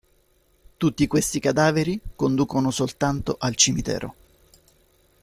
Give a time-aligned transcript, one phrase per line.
[0.77, 4.15] Tutti questi cadaveri conducono soltanto al cimitero.